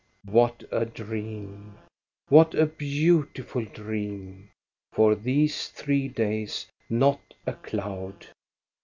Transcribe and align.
What 0.25 0.63
a 0.71 0.83
dream, 0.83 1.75
what 2.27 2.55
a 2.55 2.65
beautiful 2.65 3.65
dream! 3.65 4.49
For 4.93 5.13
these 5.13 5.67
three 5.67 6.07
days 6.07 6.65
not 6.89 7.21
a 7.45 7.53
cloud 7.53 8.25